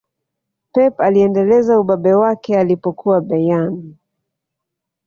[0.73, 3.93] pep aliendeleza ubabe wake alipokuwa bayern